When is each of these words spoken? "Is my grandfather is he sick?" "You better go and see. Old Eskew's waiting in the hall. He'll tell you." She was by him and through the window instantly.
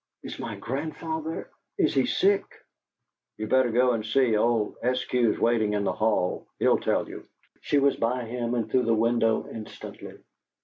"Is 0.23 0.39
my 0.39 0.55
grandfather 0.55 1.51
is 1.77 1.93
he 1.93 2.07
sick?" 2.07 2.43
"You 3.37 3.45
better 3.45 3.69
go 3.69 3.91
and 3.91 4.03
see. 4.03 4.35
Old 4.35 4.77
Eskew's 4.83 5.37
waiting 5.39 5.73
in 5.73 5.83
the 5.83 5.93
hall. 5.93 6.47
He'll 6.57 6.79
tell 6.79 7.07
you." 7.07 7.27
She 7.59 7.77
was 7.77 7.97
by 7.97 8.23
him 8.25 8.55
and 8.55 8.67
through 8.67 8.85
the 8.85 8.95
window 8.95 9.47
instantly. 9.47 10.17